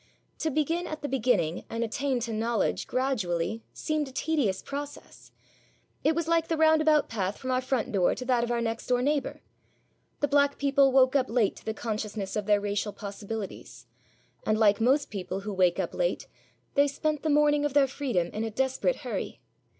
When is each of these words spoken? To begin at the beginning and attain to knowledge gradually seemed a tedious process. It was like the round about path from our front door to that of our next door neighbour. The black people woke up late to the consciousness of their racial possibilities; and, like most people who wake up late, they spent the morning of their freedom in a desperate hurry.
To 0.39 0.49
begin 0.49 0.87
at 0.87 1.03
the 1.03 1.07
beginning 1.07 1.63
and 1.69 1.83
attain 1.83 2.19
to 2.21 2.33
knowledge 2.33 2.87
gradually 2.87 3.61
seemed 3.71 4.07
a 4.07 4.11
tedious 4.11 4.63
process. 4.63 5.31
It 6.03 6.15
was 6.15 6.27
like 6.27 6.47
the 6.47 6.57
round 6.57 6.81
about 6.81 7.07
path 7.07 7.37
from 7.37 7.51
our 7.51 7.61
front 7.61 7.91
door 7.91 8.15
to 8.15 8.25
that 8.25 8.43
of 8.43 8.49
our 8.49 8.61
next 8.61 8.87
door 8.87 9.03
neighbour. 9.03 9.43
The 10.19 10.27
black 10.27 10.57
people 10.57 10.91
woke 10.91 11.15
up 11.15 11.29
late 11.29 11.55
to 11.57 11.65
the 11.65 11.75
consciousness 11.75 12.35
of 12.35 12.47
their 12.47 12.59
racial 12.59 12.93
possibilities; 12.93 13.85
and, 14.43 14.57
like 14.57 14.81
most 14.81 15.11
people 15.11 15.41
who 15.41 15.53
wake 15.53 15.79
up 15.79 15.93
late, 15.93 16.25
they 16.73 16.87
spent 16.87 17.21
the 17.21 17.29
morning 17.29 17.63
of 17.63 17.75
their 17.75 17.85
freedom 17.85 18.29
in 18.33 18.43
a 18.43 18.49
desperate 18.49 18.95
hurry. 19.05 19.39